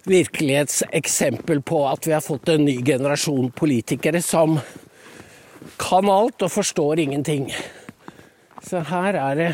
virkelighetseksempel 0.07 1.61
på 1.67 1.83
at 1.89 2.07
vi 2.07 2.15
har 2.15 2.23
fått 2.25 2.49
en 2.53 2.65
ny 2.65 2.79
generasjon 2.85 3.51
politikere 3.57 4.23
som 4.23 4.61
kan 5.81 6.09
alt 6.09 6.45
og 6.45 6.53
forstår 6.53 7.03
ingenting. 7.05 7.49
Så 8.65 8.81
her 8.89 9.17
er 9.21 9.35
det 9.39 9.51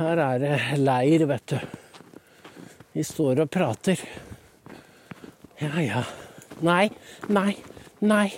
Her 0.00 0.20
er 0.24 0.38
det 0.40 0.56
leir, 0.80 1.26
vet 1.28 1.52
du. 1.52 1.58
Vi 2.92 3.02
står 3.04 3.42
og 3.44 3.50
prater. 3.52 4.00
Ja, 5.60 5.74
ja. 5.84 6.02
Nei, 6.64 6.88
nei, 7.28 7.52
nei. 8.00 8.30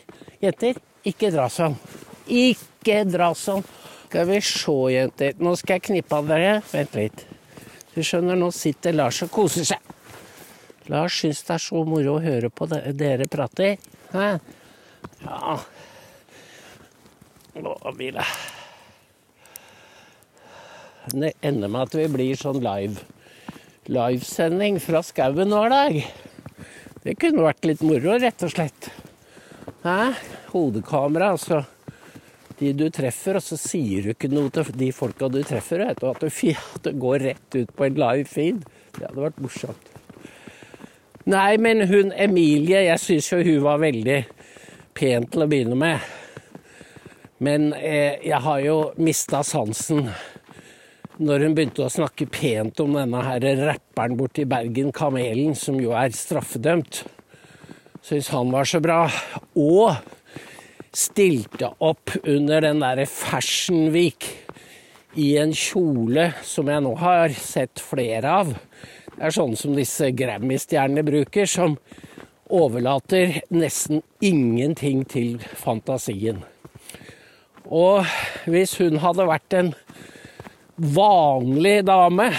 Jenter, 0.43 0.81
Ikke 1.07 1.31
dra 1.31 1.47
sånn. 1.51 1.77
Ikke 2.27 3.05
dra 3.07 3.31
sånn. 3.39 3.63
Skal 4.09 4.27
vi 4.29 4.41
se, 4.45 4.75
jenter. 4.93 5.39
Nå 5.39 5.55
skal 5.57 5.79
jeg 5.79 5.87
knippe 5.87 6.19
av 6.19 6.27
dere. 6.29 6.57
Vent 6.73 6.99
litt. 6.99 7.25
Du 7.95 8.03
skjønner, 8.03 8.37
nå 8.39 8.51
sitter 8.55 8.99
Lars 8.99 9.23
og 9.23 9.31
koser 9.33 9.71
seg. 9.71 9.95
Lars 10.91 11.21
syns 11.23 11.45
det 11.47 11.55
er 11.57 11.63
så 11.63 11.85
moro 11.87 12.19
å 12.19 12.23
høre 12.23 12.51
på 12.51 12.67
dere 12.69 13.31
prater. 13.31 13.79
Hæ? 14.13 14.35
Ja 15.23 15.57
det 17.55 18.13
Det 18.13 18.25
ender 21.11 21.69
med 21.69 21.89
at 21.89 21.97
vi 21.99 22.07
blir 22.11 22.39
sånn 22.39 22.63
live 22.63 23.01
livesending 23.91 24.79
fra 24.83 25.03
skauen 25.03 25.51
hver 25.51 25.73
dag. 25.73 25.97
Det 27.03 27.17
kunne 27.19 27.47
vært 27.49 27.67
litt 27.67 27.83
moro, 27.83 28.15
rett 28.23 28.45
og 28.47 28.53
slett. 28.53 28.91
Hæ? 29.83 30.13
Hodekamera, 30.53 31.33
altså. 31.35 31.65
De 32.61 32.71
du 32.79 32.85
treffer, 32.95 33.41
og 33.41 33.43
så 33.43 33.59
sier 33.59 34.05
du 34.05 34.13
ikke 34.13 34.31
noe 34.31 34.53
til 34.55 34.71
de 34.79 34.93
folka 34.95 35.27
du 35.33 35.41
treffer. 35.43 35.83
Vet 35.89 35.99
du, 35.99 36.07
at, 36.13 36.23
du, 36.23 36.29
at 36.55 36.87
du 36.87 37.01
går 37.03 37.27
rett 37.27 37.57
ut 37.59 37.75
på 37.75 37.89
en 37.89 37.99
live 37.99 38.29
feed. 38.31 38.63
Det 38.95 39.09
hadde 39.09 39.25
vært 39.25 39.43
morsomt. 39.43 39.89
Nei, 41.27 41.57
men 41.63 41.85
hun 41.87 42.11
Emilie, 42.19 42.85
jeg 42.87 43.03
syns 43.03 43.31
jo 43.33 43.43
hun 43.43 43.63
var 43.63 43.83
veldig 43.83 44.21
pen 44.95 45.27
til 45.31 45.43
å 45.45 45.49
begynne 45.51 45.79
med. 45.79 46.07
Men 47.43 47.73
eh, 47.75 48.23
jeg 48.23 48.39
har 48.43 48.63
jo 48.63 48.77
mista 49.03 49.43
sansen 49.47 50.07
når 51.21 51.45
hun 51.45 51.57
begynte 51.57 51.85
å 51.85 51.93
snakke 51.93 52.29
pent 52.33 52.81
om 52.81 52.95
denne 52.97 53.21
her 53.27 53.45
rapperen 53.59 54.17
borti 54.17 54.47
Bergen, 54.49 54.93
Kamelen, 54.97 55.57
som 55.59 55.77
jo 55.81 55.93
er 55.97 56.15
straffedømt. 56.17 57.03
Syns 58.03 58.31
han 58.33 58.53
var 58.55 58.69
så 58.69 58.81
bra. 58.83 59.05
Og 59.59 59.93
stilte 60.93 61.73
opp 61.85 62.15
under 62.25 62.65
den 62.65 62.81
derre 62.83 63.07
Fashion 63.09 63.93
i 63.93 65.29
en 65.37 65.53
kjole 65.57 66.31
som 66.47 66.71
jeg 66.73 66.85
nå 66.85 66.95
har 67.01 67.37
sett 67.37 67.83
flere 67.85 68.33
av. 68.41 68.55
Det 69.13 69.29
er 69.29 69.37
sånn 69.37 69.57
som 69.61 69.77
disse 69.77 70.09
Grammy-stjernene 70.17 71.05
bruker, 71.05 71.47
som 71.47 71.77
overlater 72.53 73.43
nesten 73.53 74.01
ingenting 74.25 75.05
til 75.09 75.37
fantasien. 75.61 76.43
Og 77.69 78.09
hvis 78.49 78.75
hun 78.81 78.99
hadde 79.05 79.29
vært 79.29 79.57
en 79.57 79.71
vanlig 80.77 81.83
dame 81.85 82.31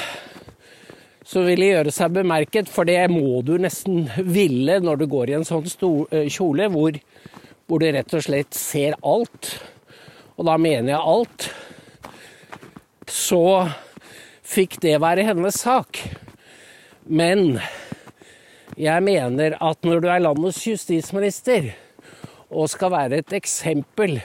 som 1.23 1.45
ville 1.47 1.69
gjøre 1.69 1.93
seg 1.93 2.15
bemerket, 2.17 2.69
for 2.69 2.87
det 2.87 2.99
må 3.11 3.41
du 3.45 3.55
nesten 3.61 4.07
ville 4.27 4.79
når 4.83 5.01
du 5.01 5.05
går 5.09 5.31
i 5.31 5.37
en 5.37 5.47
sånn 5.47 5.67
eh, 6.11 6.27
kjole 6.31 6.67
hvor, 6.73 6.97
hvor 7.67 7.81
du 7.81 7.87
rett 7.93 8.17
og 8.17 8.25
slett 8.25 8.57
ser 8.57 8.97
alt, 9.01 9.53
og 10.35 10.47
da 10.49 10.57
mener 10.61 10.95
jeg 10.95 11.13
alt, 11.13 11.47
så 13.09 13.43
fikk 14.43 14.79
det 14.83 14.97
være 15.01 15.25
hennes 15.27 15.57
sak. 15.63 15.99
Men 17.05 17.59
jeg 18.79 19.05
mener 19.05 19.57
at 19.61 19.85
når 19.85 20.01
du 20.01 20.09
er 20.09 20.23
landets 20.23 20.63
justisminister 20.65 21.71
og 22.53 22.69
skal 22.71 22.93
være 22.93 23.21
et 23.21 23.35
eksempel 23.37 24.17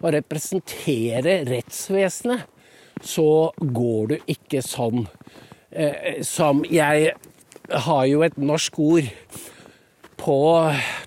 og 0.00 0.12
representere 0.14 1.40
rettsvesenet, 1.48 2.46
så 3.00 3.52
går 3.58 4.12
du 4.12 4.16
ikke 4.30 4.62
sånn 4.64 5.06
eh, 5.70 6.20
som 6.26 6.64
Jeg 6.68 7.14
har 7.70 8.04
jo 8.10 8.22
et 8.26 8.36
norsk 8.40 8.78
ord 8.82 9.10
på, 10.20 10.38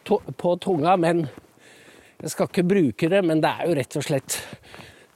to, 0.08 0.20
på 0.40 0.56
tunga, 0.64 0.96
men 0.98 1.26
jeg 2.24 2.34
skal 2.34 2.50
ikke 2.50 2.66
bruke 2.66 3.10
det. 3.12 3.22
Men 3.26 3.44
det 3.44 3.52
er 3.52 3.68
jo 3.68 3.78
rett 3.78 4.00
og 4.00 4.08
slett 4.08 4.40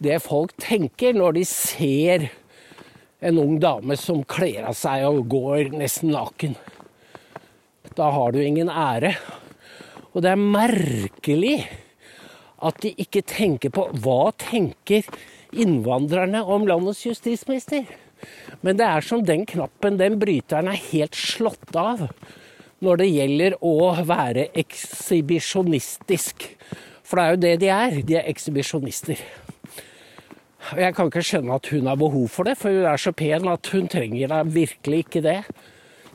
det 0.04 0.20
folk 0.22 0.54
tenker 0.62 1.16
når 1.18 1.40
de 1.40 1.46
ser 1.50 2.28
en 3.26 3.40
ung 3.42 3.56
dame 3.62 3.98
som 3.98 4.22
kler 4.30 4.68
av 4.70 4.76
seg 4.78 5.08
og 5.08 5.26
går 5.32 5.72
nesten 5.74 6.14
naken. 6.14 6.54
Da 7.98 8.12
har 8.14 8.36
du 8.36 8.44
ingen 8.44 8.70
ære. 8.70 9.16
Og 10.14 10.22
det 10.22 10.34
er 10.34 10.42
merkelig 10.42 11.58
at 12.66 12.78
de 12.84 12.92
ikke 13.02 13.24
tenker 13.26 13.74
på 13.74 13.88
hva 14.02 14.32
tenker 14.38 15.08
innvandrerne 15.60 16.44
om 16.44 16.68
landets 16.70 17.06
justisminister. 17.06 17.88
Men 18.66 18.78
det 18.80 18.88
er 18.88 19.06
som 19.06 19.24
den 19.26 19.46
knappen, 19.50 20.00
den 20.00 20.18
bryteren 20.22 20.70
er 20.72 20.86
helt 20.90 21.18
slått 21.18 21.76
av 21.78 22.08
når 22.84 23.02
det 23.02 23.08
gjelder 23.10 23.56
å 23.66 23.76
være 24.06 24.50
ekshibisjonistisk. 24.58 26.46
For 27.08 27.18
det 27.18 27.24
er 27.24 27.34
jo 27.34 27.42
det 27.42 27.54
de 27.62 27.70
er. 27.74 28.00
De 28.06 28.18
er 28.20 28.30
ekshibisjonister. 28.30 29.22
Og 30.74 30.82
jeg 30.84 30.96
kan 30.98 31.10
ikke 31.10 31.24
skjønne 31.24 31.58
at 31.58 31.70
hun 31.72 31.88
har 31.88 32.00
behov 32.00 32.28
for 32.32 32.50
det, 32.50 32.58
for 32.60 32.76
hun 32.76 32.88
er 32.90 33.00
så 33.00 33.14
pen 33.16 33.48
at 33.50 33.70
hun 33.72 33.88
trenger 33.90 34.34
da 34.34 34.42
virkelig 34.44 35.06
ikke 35.06 35.24
det. 35.24 35.40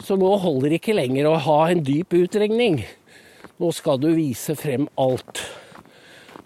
Så 0.02 0.18
nå 0.20 0.28
holder 0.42 0.72
det 0.72 0.82
ikke 0.82 0.96
lenger 0.98 1.30
å 1.30 1.38
ha 1.46 1.58
en 1.70 1.82
dyp 1.86 2.14
utregning. 2.18 2.82
Nå 3.62 3.70
skal 3.74 4.00
du 4.02 4.10
vise 4.16 4.56
frem 4.58 4.88
alt. 5.00 5.40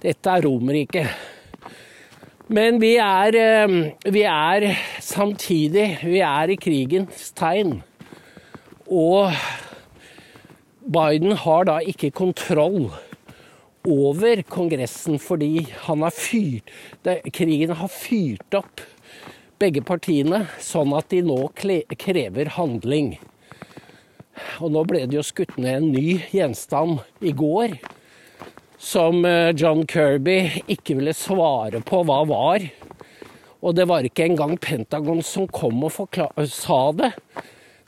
Dette 0.02 0.32
er 0.32 0.44
Romerriket. 0.46 1.34
Men 2.46 2.78
vi 2.78 2.92
er, 3.02 3.34
eh, 3.34 3.92
vi 4.06 4.22
er 4.22 4.76
samtidig 5.02 5.98
Vi 6.04 6.20
er 6.22 6.50
i 6.50 6.56
krigens 6.56 7.32
tegn. 7.34 7.82
Og 8.86 9.32
Biden 10.86 11.32
har 11.32 11.64
da 11.64 11.80
ikke 11.82 12.12
kontroll 12.14 12.92
over 13.86 14.42
Kongressen 14.46 15.18
fordi 15.18 15.66
han 15.88 16.04
har 16.06 16.14
fyrt, 16.14 16.70
krigen 17.34 17.74
har 17.74 17.90
fyrt 17.90 18.54
opp 18.54 18.80
begge 19.58 19.82
partiene, 19.82 20.44
sånn 20.62 20.94
at 20.94 21.08
de 21.10 21.22
nå 21.26 21.50
krever 21.56 22.52
handling. 22.54 23.16
Og 24.60 24.70
nå 24.70 24.84
ble 24.86 25.02
det 25.06 25.18
jo 25.18 25.26
skutt 25.26 25.58
ned 25.58 25.80
en 25.80 25.92
ny 25.94 26.20
gjenstand 26.30 27.00
i 27.24 27.34
går, 27.34 27.78
som 28.78 29.24
eh, 29.24 29.52
John 29.56 29.86
Kirby 29.86 30.62
ikke 30.66 30.98
ville 30.98 31.14
svare 31.16 31.80
på 31.84 32.02
hva 32.06 32.22
var. 32.28 32.66
Og 33.64 33.74
det 33.76 33.86
var 33.88 34.06
ikke 34.06 34.26
engang 34.28 34.56
Pentagon 34.60 35.22
som 35.24 35.48
kom 35.48 35.84
og 35.86 35.96
sa 36.52 36.80
det. 36.94 37.12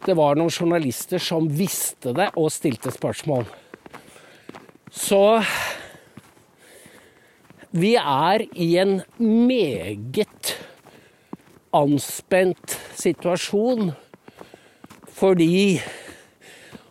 Det 0.06 0.14
var 0.16 0.38
noen 0.38 0.50
journalister 0.50 1.20
som 1.22 1.50
visste 1.50 2.14
det 2.16 2.30
og 2.38 2.52
stilte 2.54 2.90
spørsmål. 2.94 3.44
Så 4.88 5.40
vi 7.76 7.94
er 8.00 8.46
i 8.56 8.70
en 8.80 9.00
meget 9.20 10.54
anspent 11.76 12.78
situasjon 12.96 13.92
fordi 15.18 15.80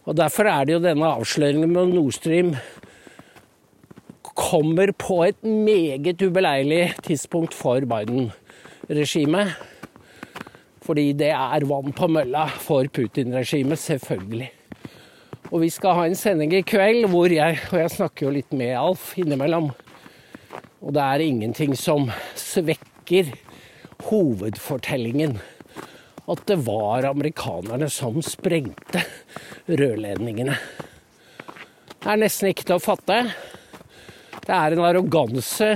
Og 0.07 0.15
derfor 0.15 0.47
er 0.47 0.63
det 0.63 0.71
jo 0.71 0.79
denne 0.79 1.07
avsløringen 1.19 1.67
med 1.67 1.89
Nord 1.91 2.13
Stream 2.15 2.53
kommer 4.47 4.91
på 4.95 5.21
et 5.27 5.39
meget 5.43 6.21
ubeleilig 6.23 6.93
tidspunkt 7.03 7.55
for 7.57 7.83
Biden-regimet. 7.83 9.55
Fordi 10.87 11.11
det 11.19 11.33
er 11.35 11.65
vann 11.67 11.91
på 11.95 12.07
mølla 12.07 12.45
for 12.63 12.87
Putin-regimet, 12.87 13.79
selvfølgelig. 13.79 14.51
Og 15.51 15.61
vi 15.63 15.69
skal 15.71 15.99
ha 15.99 16.07
en 16.07 16.15
sending 16.15 16.55
i 16.55 16.63
kveld 16.67 17.07
hvor 17.11 17.31
jeg 17.31 17.59
Og 17.71 17.77
jeg 17.79 17.91
snakker 17.91 18.25
jo 18.25 18.33
litt 18.35 18.51
med 18.51 18.73
Alf 18.75 19.13
innimellom 19.19 19.69
og 20.81 20.93
det 20.93 21.03
er 21.03 21.25
ingenting 21.25 21.73
som 21.77 22.09
svekker 22.37 23.31
hovedfortellingen. 24.07 25.39
At 26.27 26.43
det 26.49 26.59
var 26.67 27.07
amerikanerne 27.09 27.89
som 27.91 28.19
sprengte 28.25 29.01
rørledningene. 29.67 30.57
Det 31.97 32.11
er 32.13 32.21
nesten 32.21 32.51
ikke 32.51 32.67
til 32.67 32.77
å 32.77 32.83
fatte. 32.83 33.21
Det 34.45 34.53
er 34.55 34.75
en 34.75 34.85
arroganse, 34.85 35.73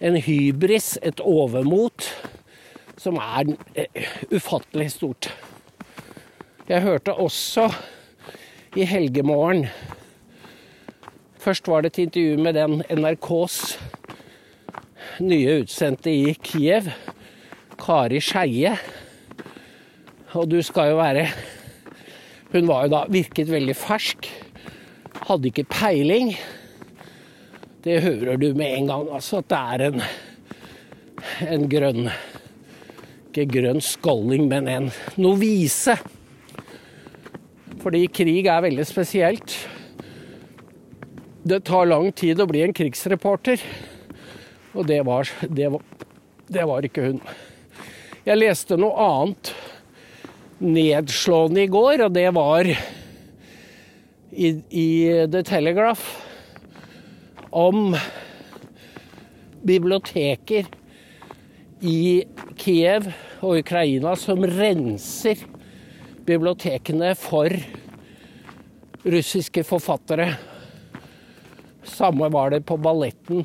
en 0.00 0.16
hybris, 0.20 0.96
et 1.02 1.20
overmot, 1.20 2.08
som 3.00 3.18
er 3.22 3.54
eh, 3.74 4.08
ufattelig 4.32 4.90
stort. 4.94 5.30
Jeg 6.68 6.82
hørte 6.82 7.14
også 7.14 7.68
i 8.76 8.84
helgemorgen 8.84 9.68
Først 11.46 11.68
var 11.70 11.84
det 11.84 11.92
et 11.92 11.98
intervju 12.02 12.38
med 12.42 12.56
den 12.58 12.80
NRKs 12.90 13.78
nye 15.22 15.60
utsendte 15.60 16.10
i 16.10 16.32
Kiev, 16.42 16.88
Kari 17.78 18.18
Skeie. 18.18 18.72
Og 20.34 20.50
du 20.50 20.58
skal 20.66 20.90
jo 20.90 20.96
være 20.98 21.28
Hun 22.50 22.66
var 22.66 22.86
jo 22.86 22.92
da 22.96 23.04
virket 23.10 23.50
veldig 23.50 23.76
fersk. 23.78 24.26
Hadde 25.28 25.52
ikke 25.52 25.68
peiling. 25.70 26.34
Det 27.86 28.00
hører 28.02 28.34
du 28.34 28.48
med 28.58 28.72
en 28.80 28.88
gang, 28.90 29.04
altså, 29.14 29.38
at 29.38 29.46
det 29.52 29.58
er 29.58 29.82
en, 29.86 30.00
en 31.46 31.66
grønn 31.70 32.08
Ikke 33.28 33.44
grønn 33.52 33.78
skolling, 33.84 34.48
men 34.50 34.66
en 34.66 34.88
novise. 35.20 35.94
Fordi 37.84 38.00
krig 38.10 38.50
er 38.50 38.64
veldig 38.66 38.88
spesielt. 38.90 39.54
det 41.46 41.60
tar 41.62 41.86
lang 41.86 42.10
tid 42.10 42.42
å 42.42 42.48
bli 42.50 42.64
en 42.64 42.74
krigsreporter. 42.74 43.62
Og 44.74 44.86
det 44.90 45.04
var, 45.06 45.30
det 45.46 45.70
var, 45.70 45.86
det 46.50 46.66
var 46.66 46.82
ikke 46.82 47.06
hun. 47.06 47.22
Jeg 48.26 48.42
leste 48.42 48.74
noe 48.74 48.98
annet 48.98 49.54
nedslående 50.58 51.62
i 51.62 51.70
går, 51.70 52.08
og 52.08 52.14
det 52.18 52.30
var 52.34 52.66
i, 52.66 54.56
i 54.74 54.88
The 55.30 55.46
Telegraph 55.46 56.26
om 57.50 57.96
biblioteker 59.66 60.66
i 61.80 62.24
Kiev 62.56 63.08
og 63.44 63.60
Ukraina 63.60 64.14
som 64.18 64.44
renser 64.48 65.42
bibliotekene 66.26 67.12
for 67.18 67.52
russiske 69.06 69.62
forfattere. 69.66 70.32
Samme 71.86 72.28
var 72.32 72.50
det 72.50 72.64
på 72.66 72.76
balletten 72.76 73.44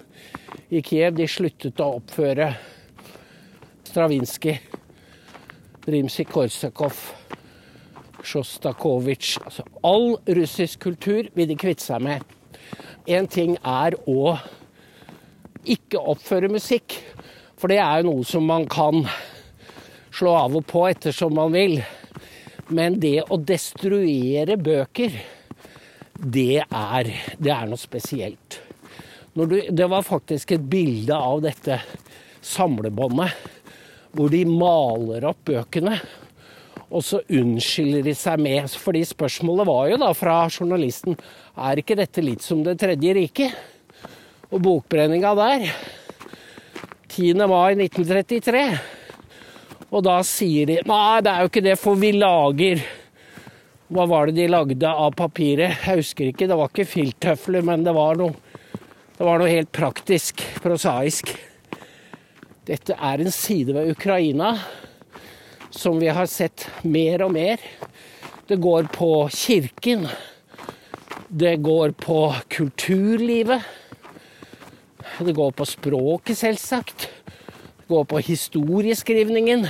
i 0.70 0.82
Kiev. 0.82 1.16
De 1.18 1.28
sluttet 1.30 1.82
å 1.82 1.98
oppføre 2.00 2.52
Stravinskij, 3.92 4.62
Rimsij-Korsakov, 5.92 6.96
Sjostakovitsj 8.24 9.40
altså 9.42 9.66
All 9.84 10.14
russisk 10.38 10.86
kultur 10.86 11.28
vil 11.36 11.50
de 11.50 11.58
kvitte 11.60 11.84
seg 11.84 12.06
med. 12.06 12.41
Én 13.10 13.26
ting 13.26 13.56
er 13.66 13.96
å 14.06 14.36
ikke 15.66 15.98
oppføre 15.98 16.52
musikk, 16.54 17.00
for 17.58 17.72
det 17.72 17.80
er 17.82 18.02
jo 18.02 18.12
noe 18.12 18.26
som 18.28 18.46
man 18.46 18.68
kan 18.70 19.02
slå 20.14 20.36
av 20.38 20.58
og 20.60 20.66
på 20.70 20.84
ettersom 20.90 21.34
man 21.38 21.54
vil. 21.56 21.80
Men 22.70 23.00
det 23.02 23.24
å 23.34 23.40
destruere 23.42 24.58
bøker, 24.62 25.18
det 26.22 26.62
er, 26.62 27.10
det 27.42 27.54
er 27.54 27.72
noe 27.72 27.82
spesielt. 27.82 28.60
Du, 29.34 29.58
det 29.58 29.88
var 29.90 30.06
faktisk 30.06 30.54
et 30.54 30.70
bilde 30.70 31.16
av 31.16 31.42
dette 31.42 31.80
samlebåndet 32.46 33.50
hvor 34.12 34.30
de 34.30 34.44
maler 34.46 35.26
opp 35.30 35.46
bøkene. 35.48 35.96
Og 36.92 37.04
så 37.08 37.22
unnskylder 37.32 38.04
de 38.04 38.14
seg 38.18 38.42
med 38.44 38.72
Fordi 38.82 39.04
spørsmålet 39.08 39.68
var 39.70 39.92
jo 39.94 40.00
da 40.02 40.12
fra 40.18 40.38
journalisten 40.52 41.16
er 41.56 41.80
ikke 41.80 41.98
dette 42.00 42.24
litt 42.24 42.44
som 42.44 42.64
Det 42.66 42.78
tredje 42.80 43.16
riket? 43.16 43.60
Og 44.52 44.60
bokbrenninga 44.66 45.32
der 45.40 45.70
10. 47.12 47.44
mai 47.44 47.76
1933. 47.76 48.64
Og 49.92 50.04
da 50.06 50.18
sier 50.24 50.68
de 50.70 50.78
Nei, 50.88 51.22
det 51.24 51.32
er 51.32 51.44
jo 51.44 51.52
ikke 51.52 51.64
det, 51.66 51.78
for 51.80 52.00
vi 52.00 52.14
lager 52.16 52.84
Hva 53.92 54.06
var 54.08 54.30
det 54.30 54.38
de 54.40 54.48
lagde 54.52 54.92
av 54.92 55.16
papiret? 55.20 55.84
Jeg 55.84 56.00
husker 56.00 56.30
ikke. 56.32 56.48
Det 56.48 56.58
var 56.60 56.72
ikke 56.72 56.88
filttøfler, 56.88 57.66
men 57.68 57.84
det 57.84 57.96
var 57.96 58.20
noe, 58.20 58.32
det 59.18 59.28
var 59.28 59.42
noe 59.42 59.52
helt 59.52 59.72
praktisk, 59.76 60.44
prosaisk. 60.64 61.34
Dette 62.68 62.96
er 62.96 63.24
en 63.24 63.36
side 63.36 63.76
ved 63.76 63.92
Ukraina 63.92 64.54
som 65.72 66.00
vi 66.00 66.08
har 66.08 66.26
sett 66.26 66.68
mer 66.84 67.24
og 67.26 67.32
mer. 67.32 67.62
Det 68.48 68.56
går 68.62 68.90
på 68.94 69.30
kirken. 69.32 70.08
Det 71.28 71.56
går 71.64 71.92
på 71.92 72.36
kulturlivet. 72.48 73.62
Det 75.20 75.34
går 75.34 75.52
på 75.52 75.66
språket, 75.66 76.38
selvsagt. 76.38 77.08
Det 77.78 77.88
går 77.88 78.04
på 78.04 78.20
historieskrivningen. 78.28 79.68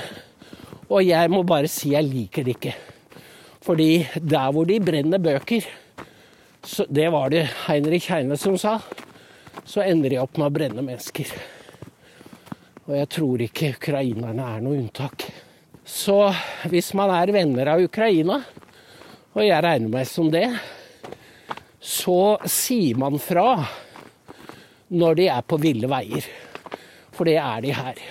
Og 0.90 1.06
jeg 1.06 1.32
må 1.32 1.44
bare 1.48 1.70
si 1.72 1.94
jeg 1.94 2.10
liker 2.10 2.48
det 2.48 2.58
ikke. 2.58 2.74
Fordi 3.62 4.08
der 4.18 4.52
hvor 4.52 4.66
de 4.66 4.80
brenner 4.82 5.22
bøker, 5.22 5.68
det 6.90 7.08
var 7.14 7.30
det 7.30 7.46
Heinrich 7.68 8.10
Heine 8.10 8.38
som 8.38 8.58
sa, 8.58 8.80
så 9.66 9.86
ender 9.86 10.10
de 10.10 10.20
opp 10.22 10.38
med 10.38 10.50
å 10.50 10.56
brenne 10.56 10.84
mennesker. 10.86 11.30
Og 12.88 12.98
jeg 12.98 13.10
tror 13.14 13.46
ikke 13.46 13.74
ukrainerne 13.78 14.50
er 14.56 14.66
noe 14.66 14.82
unntak. 14.82 15.30
Så 15.86 16.17
hvis 16.70 16.91
man 16.98 17.12
er 17.13 17.34
venner 17.34 17.74
av 17.74 17.82
Ukraina, 17.84 18.41
og 19.32 19.44
jeg 19.46 19.63
regner 19.63 19.91
meg 19.91 20.08
som 20.10 20.30
det, 20.32 20.48
så 21.82 22.38
sier 22.46 23.00
man 23.02 23.17
fra 23.22 23.63
når 24.91 25.17
de 25.17 25.30
er 25.34 25.46
på 25.48 25.58
ville 25.62 25.89
veier. 25.89 26.26
For 27.15 27.28
det 27.28 27.38
er 27.41 27.63
de 27.63 27.72
her. 27.76 28.02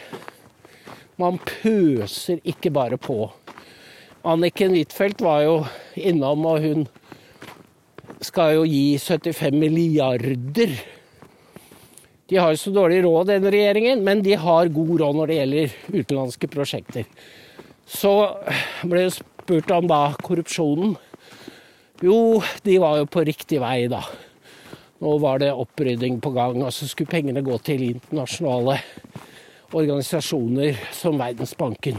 Man 1.20 1.38
pøser 1.44 2.40
ikke 2.48 2.72
bare 2.72 2.96
på. 3.00 3.28
Anniken 4.26 4.74
Huitfeldt 4.74 5.22
var 5.24 5.44
jo 5.44 5.54
innom, 5.96 6.46
og 6.48 6.64
hun 6.64 6.88
skal 8.24 8.58
jo 8.58 8.64
gi 8.68 8.98
75 9.00 9.56
milliarder. 9.60 10.74
De 12.30 12.38
har 12.38 12.52
jo 12.52 12.60
så 12.60 12.72
dårlig 12.74 13.02
råd, 13.04 13.30
denne 13.32 13.52
regjeringen, 13.52 14.04
men 14.06 14.24
de 14.24 14.36
har 14.38 14.72
god 14.72 14.92
råd 15.02 15.20
når 15.20 15.30
det 15.30 15.38
gjelder 15.38 15.78
utenlandske 15.94 16.50
prosjekter. 16.52 17.06
Så 17.90 18.12
ble 18.86 19.06
det 19.08 19.16
spurt 19.18 19.70
om 19.74 19.88
da 19.90 20.02
korrupsjonen. 20.22 20.94
Jo, 22.00 22.40
de 22.64 22.76
var 22.80 23.00
jo 23.00 23.08
på 23.10 23.24
riktig 23.26 23.58
vei, 23.60 23.88
da. 23.90 24.04
Nå 25.00 25.16
var 25.20 25.40
det 25.42 25.50
opprydding 25.56 26.20
på 26.22 26.30
gang, 26.36 26.60
og 26.62 26.72
så 26.76 26.86
skulle 26.88 27.10
pengene 27.10 27.42
gå 27.44 27.56
til 27.64 27.82
internasjonale 27.88 28.78
organisasjoner 29.72 30.78
som 30.94 31.18
Verdensbanken. 31.20 31.98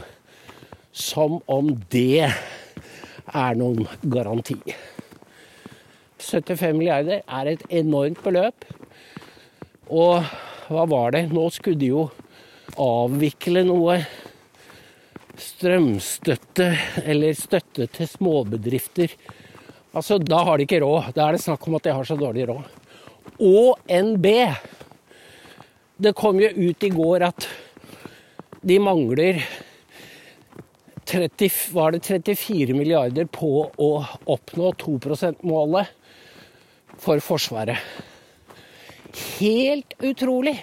Som 0.92 1.40
om 1.50 1.74
det 1.92 2.24
er 2.26 3.60
noen 3.60 3.86
garanti. 4.02 4.58
75 6.22 6.78
milliarder 6.78 7.22
er 7.26 7.52
et 7.52 7.64
enormt 7.82 8.22
beløp. 8.24 8.66
Og 9.92 10.24
hva 10.72 10.88
var 10.88 11.16
det? 11.18 11.28
Nå 11.34 11.50
skulle 11.52 11.80
de 11.82 11.92
jo 11.92 12.06
avvikle 12.80 13.66
noe 13.68 13.98
strømstøtte 15.40 16.68
eller 17.06 17.38
støtte 17.38 17.88
til 17.88 18.08
småbedrifter. 18.08 19.14
Altså, 19.94 20.18
Da 20.18 20.44
har 20.44 20.58
de 20.58 20.68
ikke 20.68 20.82
råd. 20.84 21.14
Da 21.16 21.28
er 21.28 21.32
det 21.38 21.44
snakk 21.44 21.68
om 21.68 21.76
at 21.76 21.84
de 21.84 21.94
har 21.94 22.04
så 22.04 22.18
dårlig 22.20 22.48
råd 22.50 22.82
og 23.42 23.80
NB. 23.88 24.28
Det 26.02 26.14
kom 26.18 26.40
jo 26.42 26.50
ut 26.50 26.84
i 26.84 26.94
går 26.94 27.26
at 27.26 27.48
de 28.62 28.78
mangler 28.82 29.42
30, 31.10 31.50
var 31.74 31.96
det 31.96 32.06
34 32.06 32.76
milliarder 32.78 33.26
på 33.26 33.66
å 33.66 33.90
oppnå 34.30 34.72
2 34.78 34.98
%-målet 35.02 35.90
for 37.02 37.22
Forsvaret. 37.26 37.82
Helt 39.42 39.98
utrolig 40.00 40.56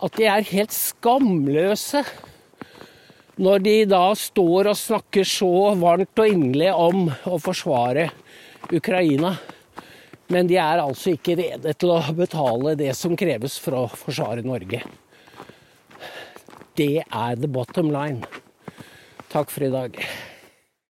at 0.00 0.16
de 0.16 0.26
er 0.26 0.48
helt 0.48 0.72
skamløse 0.72 2.02
når 3.40 3.62
de 3.64 3.76
da 3.88 4.02
står 4.18 4.68
og 4.68 4.76
snakker 4.76 5.24
så 5.24 5.72
varmt 5.80 6.20
og 6.20 6.28
inderlig 6.28 6.72
om 6.76 7.06
å 7.08 7.38
forsvare 7.40 8.10
Ukraina. 8.68 9.32
Men 10.30 10.46
de 10.50 10.58
er 10.60 10.82
altså 10.82 11.14
ikke 11.16 11.38
rede 11.40 11.72
til 11.74 11.94
å 11.94 12.02
betale 12.14 12.76
det 12.78 12.92
som 12.98 13.16
kreves 13.18 13.56
for 13.58 13.78
å 13.78 13.86
forsvare 13.88 14.44
Norge. 14.46 14.82
Det 16.76 17.00
er 17.02 17.40
the 17.40 17.48
bottom 17.50 17.88
line. 17.90 18.28
Takk 19.32 19.50
for 19.50 19.64
i 19.66 19.72
dag. 19.72 19.96